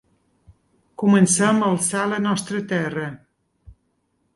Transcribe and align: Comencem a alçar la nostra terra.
Comencem 1.03 1.61
a 1.61 1.69
alçar 1.75 2.09
la 2.17 2.21
nostra 2.27 2.67
terra. 2.77 3.09